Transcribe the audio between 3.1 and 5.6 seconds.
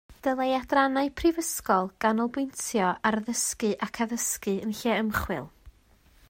ar ddysgu ac addysgu yn lle ymchwil